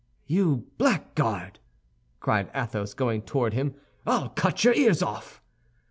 "You 0.25 0.65
blackguard!" 0.79 1.59
cried 2.19 2.49
Athos, 2.55 2.95
going 2.95 3.21
toward 3.21 3.53
him, 3.53 3.75
"I'll 4.03 4.29
cut 4.29 4.63
your 4.63 4.73
ears 4.73 5.03
off!" 5.03 5.43